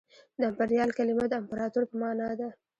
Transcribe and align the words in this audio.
د 0.39 0.41
امپریال 0.49 0.89
کلمه 0.97 1.25
د 1.29 1.33
امپراطور 1.41 1.83
په 1.89 1.95
مانا 2.01 2.29
ده 2.39 2.49